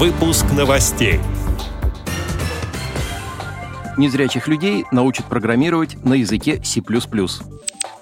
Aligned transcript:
Выпуск 0.00 0.46
новостей. 0.56 1.20
Незрячих 3.98 4.48
людей 4.48 4.86
научат 4.90 5.26
программировать 5.26 6.02
на 6.02 6.14
языке 6.14 6.58
C++. 6.64 6.80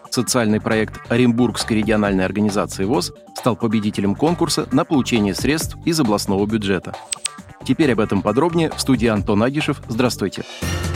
Социальный 0.08 0.60
проект 0.60 1.00
Оренбургской 1.10 1.78
региональной 1.78 2.24
организации 2.24 2.84
ВОЗ 2.84 3.14
стал 3.34 3.56
победителем 3.56 4.14
конкурса 4.14 4.68
на 4.70 4.84
получение 4.84 5.34
средств 5.34 5.76
из 5.84 5.98
областного 5.98 6.46
бюджета. 6.46 6.94
Теперь 7.66 7.90
об 7.90 7.98
этом 7.98 8.22
подробнее 8.22 8.70
в 8.70 8.80
студии 8.80 9.08
Антон 9.08 9.42
Агишев. 9.42 9.82
Здравствуйте. 9.88 10.44
Здравствуйте. 10.44 10.87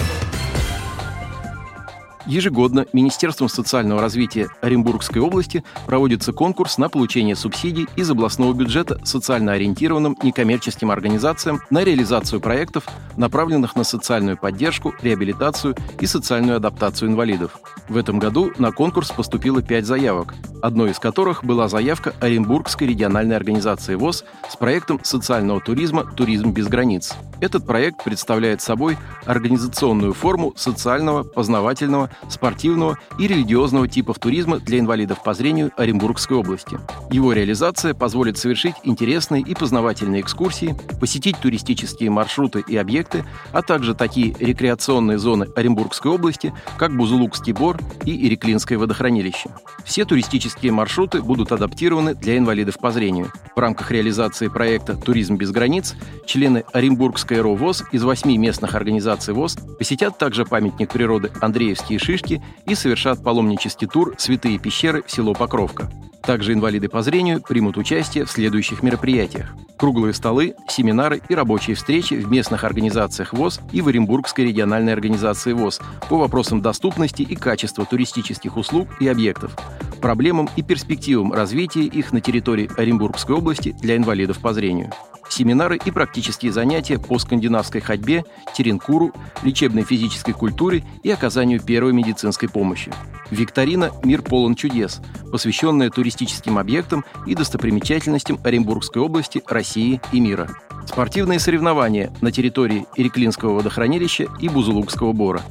Ежегодно 2.27 2.87
Министерством 2.93 3.49
социального 3.49 4.01
развития 4.01 4.49
Оренбургской 4.61 5.21
области 5.21 5.65
проводится 5.87 6.33
конкурс 6.33 6.79
на 6.79 6.89
получение 6.89 7.35
субсидий 7.35 7.89
из 7.97 8.11
областного 8.11 8.53
бюджета 8.53 9.01
социально 9.05 9.53
ориентированным 9.53 10.17
некоммерческим 10.23 10.91
организациям 10.91 11.61
на 11.71 11.83
реализацию 11.83 12.41
проектов, 12.41 12.85
направленных 13.17 13.75
на 13.75 13.85
социальную 13.85 14.37
поддержку, 14.37 14.95
реабилитацию 15.03 15.77
и 16.01 16.07
социальную 16.07 16.57
адаптацию 16.57 17.11
инвалидов. 17.11 17.59
В 17.89 17.97
этом 17.97 18.19
году 18.19 18.53
на 18.59 18.71
конкурс 18.71 19.11
поступило 19.11 19.61
пять 19.61 19.87
заявок, 19.87 20.35
одной 20.63 20.93
из 20.93 20.99
которых 20.99 21.45
была 21.45 21.69
заявка 21.69 22.15
Оренбургской 22.21 22.87
региональной 22.87 23.37
организации 23.37 23.97
ВОЗ 23.97 24.25
с 24.49 24.57
проектом 24.57 25.01
социального 25.03 25.61
туризма 25.61 26.05
«Туризм 26.05 26.53
без 26.53 26.69
границ». 26.69 27.15
Этот 27.43 27.67
проект 27.67 28.05
представляет 28.05 28.63
собой 28.63 28.97
организационную 29.27 30.15
форму 30.15 30.55
социального, 30.57 31.25
познавательного, 31.25 32.09
спортивного 32.29 32.99
и 33.19 33.27
религиозного 33.27 33.89
типов 33.89 34.21
туризма 34.21 34.61
для 34.61 34.79
инвалидов 34.79 35.25
по 35.25 35.35
зрению 35.35 35.73
Оренбургской 35.77 36.37
области. 36.37 36.79
Его 37.11 37.33
реализация 37.33 37.95
позволит 37.95 38.39
совершить 38.39 38.77
интересные 38.85 39.43
и 39.43 39.57
познавательные 39.57 40.21
экскурсии, 40.21 40.77
посетить 41.01 41.37
туристические 41.39 42.11
маршруты 42.11 42.63
и 42.65 42.77
объекты, 42.77 43.25
а 43.51 43.63
также 43.63 43.97
такие 43.97 44.37
рекреационные 44.39 45.19
зоны 45.19 45.49
Оренбургской 45.57 46.13
области, 46.13 46.55
как 46.79 46.97
Бузулукский 46.97 47.55
бор 47.55 47.77
и 48.05 48.25
Иреклинское 48.29 48.79
водохранилище. 48.79 49.51
Все 49.85 50.05
туристические 50.05 50.71
маршруты 50.71 51.21
будут 51.21 51.51
адаптированы 51.51 52.15
для 52.15 52.39
инвалидов 52.39 52.79
по 52.79 52.93
зрению. 52.93 53.33
В 53.57 53.59
рамках 53.59 53.91
реализации 53.91 54.47
проекта 54.47 54.95
«Туризм 54.95 55.35
без 55.35 55.51
границ» 55.51 55.97
члены 56.25 56.63
Оренбургской 56.73 57.32
РОВОЗ 57.41 57.85
из 57.93 58.05
восьми 58.05 58.37
местных 58.39 58.75
организаций 58.75 59.35
ВОЗ 59.35 59.57
посетят 59.79 60.19
также 60.19 60.45
памятник 60.45 60.91
природы 60.91 61.31
Андреевские 61.41 61.99
шишки 61.99 62.43
и 62.67 62.75
совершат 62.75 63.23
паломнический 63.23 63.87
тур 63.87 64.15
«Святые 64.19 64.59
пещеры» 64.59 65.03
в 65.03 65.11
село 65.11 65.35
Покровка. 65.35 65.91
Также 66.23 66.53
инвалиды 66.53 66.89
по 66.89 67.03
зрению 67.03 67.43
примут 67.43 67.77
участие 67.77 68.25
в 68.25 68.31
следующих 68.31 68.83
мероприятиях. 68.83 69.55
Круглые 69.77 70.15
столы, 70.15 70.55
семинары 70.69 71.21
и 71.29 71.35
рабочие 71.35 71.75
встречи 71.75 72.15
в 72.15 72.31
местных 72.31 72.63
организациях 72.63 73.33
ВОЗ 73.33 73.61
и 73.73 73.81
в 73.81 73.89
Оренбургской 73.89 74.45
региональной 74.45 74.93
организации 74.93 75.53
ВОЗ 75.53 75.81
по 76.09 76.19
вопросам 76.19 76.63
доступности 76.63 77.23
и 77.23 77.35
качества 77.35 77.85
туристических 77.85 78.57
услуг 78.57 78.89
и 79.01 79.09
объектов, 79.09 79.57
проблемам 80.01 80.49
и 80.55 80.63
перспективам 80.63 81.33
развития 81.33 81.83
их 81.83 82.13
на 82.13 82.21
территории 82.21 82.71
Оренбургской 82.77 83.35
области 83.35 83.75
для 83.81 83.97
инвалидов 83.97 84.39
по 84.39 84.53
зрению 84.53 84.93
семинары 85.33 85.79
и 85.83 85.91
практические 85.91 86.53
занятия 86.53 86.99
по 86.99 87.19
скандинавской 87.19 87.81
ходьбе, 87.81 88.25
теренкуру, 88.55 89.13
лечебной 89.43 89.85
физической 89.85 90.33
культуре 90.33 90.85
и 91.03 91.11
оказанию 91.11 91.61
первой 91.61 91.93
медицинской 91.93 92.49
помощи. 92.49 92.93
Викторина 93.31 93.91
«Мир 94.05 94.23
полон 94.23 94.55
чудес», 94.55 95.01
посвященная 95.31 95.91
туристическим 95.91 96.59
объектам 96.59 97.05
и 97.27 97.35
достопримечательностям 97.35 98.39
Оренбургской 98.45 99.01
области, 99.01 99.43
России 99.49 100.01
и 100.13 100.21
мира. 100.21 100.51
Спортивные 100.87 101.39
соревнования 101.39 102.13
на 102.21 102.31
территории 102.31 102.87
Иреклинского 102.97 103.55
водохранилища 103.55 104.27
и 104.41 104.49
Бузулукского 104.49 105.13
бора. 105.13 105.43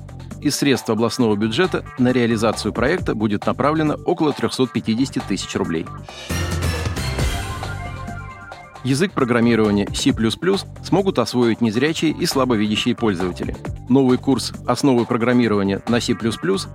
Из 0.41 0.55
средств 0.55 0.89
областного 0.89 1.35
бюджета 1.35 1.85
на 1.99 2.11
реализацию 2.11 2.73
проекта 2.73 3.16
будет 3.16 3.45
направлено 3.45 3.95
около 4.06 4.33
350 4.33 5.23
тысяч 5.25 5.56
рублей. 5.56 5.85
Язык 8.84 9.12
программирования 9.12 9.88
C++ 9.94 10.12
смогут 10.84 11.19
освоить 11.19 11.62
незрячие 11.62 12.12
и 12.12 12.25
слабовидящие 12.25 12.96
пользователи. 12.96 13.56
Новый 13.90 14.18
курс 14.18 14.53
«Основы 14.66 15.06
программирования 15.06 15.81
на 15.88 16.02
C++ 16.02 16.16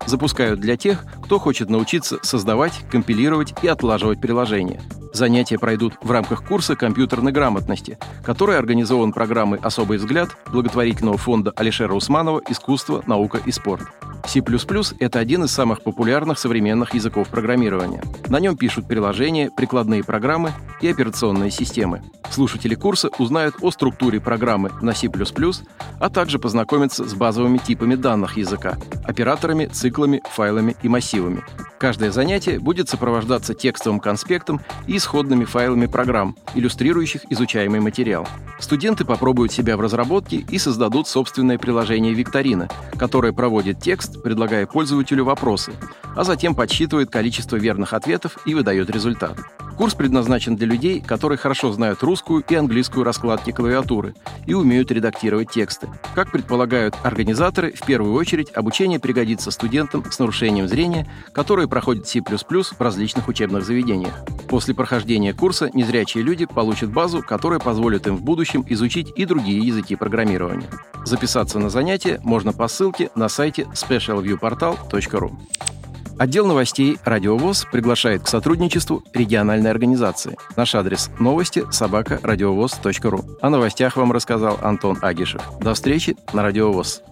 запускают 0.07 0.61
для 0.61 0.77
тех, 0.77 1.05
кто 1.25 1.41
хочет 1.41 1.69
научиться 1.69 2.19
создавать, 2.23 2.75
компилировать 2.91 3.55
и 3.63 3.67
отлаживать 3.67 4.21
приложения. 4.21 4.81
Занятия 5.13 5.59
пройдут 5.59 5.95
в 6.01 6.11
рамках 6.11 6.47
курса 6.47 6.77
компьютерной 6.77 7.33
грамотности, 7.33 7.99
который 8.23 8.57
организован 8.57 9.13
программой 9.13 9.59
«Особый 9.61 9.99
взгляд» 9.99 10.29
благотворительного 10.53 11.19
фонда 11.19 11.53
Алишера 11.57 11.95
Усманова 11.95 12.41
«Искусство, 12.49 13.03
наука 13.07 13.41
и 13.45 13.51
спорт». 13.51 13.83
C++— 14.27 14.43
это 14.99 15.19
один 15.19 15.45
из 15.45 15.53
самых 15.53 15.83
популярных 15.83 16.39
современных 16.39 16.95
языков 16.95 17.29
программирования. 17.29 18.03
На 18.29 18.41
нем 18.41 18.57
пишут 18.57 18.89
приложения, 18.89 19.51
прикладные 19.57 20.03
программы 20.03 20.53
и 20.81 20.89
операционные 20.89 21.51
системы. 21.51 22.03
Слушатели 22.31 22.75
курса 22.75 23.09
узнают 23.19 23.57
о 23.63 23.71
структуре 23.71 24.21
программы 24.21 24.71
на 24.83 24.95
C++, 24.95 25.09
а 26.01 26.11
также 26.11 26.39
познакомятся 26.39 27.09
с 27.09 27.15
базовыми 27.15 27.59
типами 27.59 27.95
данных 27.95 28.37
языка, 28.37 28.77
операторами, 29.05 29.67
циклами, 29.67 30.23
файлами 30.31 30.77
и 30.83 30.89
массивами. 30.89 31.43
Каждое 31.79 32.11
занятие 32.11 32.59
будет 32.59 32.89
сопровождаться 32.89 33.55
текстовым 33.55 34.01
конспектом 34.01 34.61
и 34.87 34.97
исходными 34.97 35.45
файлами 35.45 35.87
программ, 35.87 36.35
иллюстрирующих 36.55 37.23
изучаемый 37.31 37.81
материал. 37.81 38.27
Студенты 38.59 39.05
попробуют 39.05 39.53
себя 39.53 39.77
в 39.77 39.81
разработке 39.81 40.39
и 40.39 40.59
создадут 40.59 41.07
собственное 41.07 41.59
приложение 41.59 42.15
«Викторина», 42.15 42.71
которое 42.99 43.35
проводит 43.35 43.79
текст, 43.81 44.16
предлагая 44.23 44.67
пользователю 44.67 45.25
вопросы, 45.25 45.73
а 46.15 46.25
затем 46.25 46.55
подсчитывает 46.55 47.11
количество 47.11 47.57
верных 47.57 47.93
ответов 47.93 48.39
и 48.47 48.55
выдает 48.55 48.91
результат. 48.91 49.39
Курс 49.77 49.95
предназначен 49.95 50.57
для 50.57 50.67
людей, 50.67 51.03
которые 51.03 51.37
хорошо 51.37 51.71
знают 51.71 52.03
русскую 52.03 52.43
и 52.49 52.55
английскую 52.55 53.05
раскладки 53.05 53.51
клавиатуры 53.51 54.15
и 54.47 54.55
умеют 54.55 54.91
редактировать 54.91 55.51
тексты. 55.51 55.89
Как 56.15 56.33
предполагают 56.33 56.95
организаторы, 57.03 57.73
в 57.73 57.85
первую 57.85 58.15
очередь 58.15 58.51
обучение 58.55 58.99
пригодится 58.99 59.51
студентам 59.51 60.11
с 60.11 60.19
нарушением 60.19 60.67
зрения, 60.67 61.07
которые 61.33 61.69
проходят 61.69 62.09
C++ 62.09 62.21
в 62.21 62.81
различных 62.81 63.29
учебных 63.29 63.65
заведениях. 63.65 64.25
После 64.49 64.75
прохождения 64.75 65.35
курса 65.35 65.71
незрячие 65.73 66.23
люди 66.23 66.47
получат 66.47 66.93
базу, 66.93 67.23
которая 67.23 67.59
позволит 67.59 68.07
им 68.07 68.17
в 68.17 68.23
будущем 68.23 68.65
изучить 68.69 69.13
и 69.17 69.25
другие 69.25 69.59
языки 69.59 69.97
программирования. 69.97 70.69
Записаться 71.05 71.59
на 71.59 71.71
занятия 71.71 72.21
можно 72.23 72.53
по 72.53 72.69
ссылке 72.69 73.11
на 73.15 73.29
сайте 73.29 73.63
specialviewportal.ru. 73.75 75.33
Отдел 76.19 76.47
новостей 76.47 76.97
«Радиовоз» 77.05 77.67
приглашает 77.71 78.23
к 78.23 78.29
сотрудничеству 78.29 79.05
региональной 79.13 79.71
организации. 79.71 80.39
Наш 80.57 80.75
адрес– 80.75 81.11
новости 81.19 81.65
собака 81.71 82.19
радиовоз.ру. 82.23 83.25
О 83.43 83.51
новостях 83.51 83.97
вам 83.97 84.13
рассказал 84.13 84.59
Антон 84.63 84.97
Агишев. 85.03 85.43
До 85.61 85.75
встречи 85.75 86.17
на 86.33 86.43
«Радиовоз». 86.43 87.03